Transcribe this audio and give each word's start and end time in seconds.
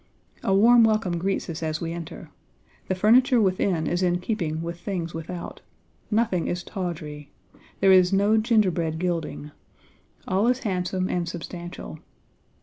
"A 0.41 0.51
warm 0.51 0.83
welcome 0.83 1.19
greets 1.19 1.47
us 1.47 1.61
as 1.61 1.79
we 1.79 1.93
enter. 1.93 2.31
The 2.87 2.95
furniture 2.95 3.39
within 3.39 3.85
is 3.85 4.01
in 4.01 4.19
keeping 4.19 4.63
with 4.63 4.79
things 4.79 5.13
without; 5.13 5.61
nothing 6.09 6.47
is 6.47 6.63
tawdry; 6.63 7.29
there 7.81 7.91
is 7.91 8.11
no 8.11 8.35
gingerbread 8.37 8.97
gilding; 8.97 9.51
all 10.27 10.47
is 10.47 10.63
handsome 10.63 11.07
and 11.07 11.29
substantial. 11.29 11.99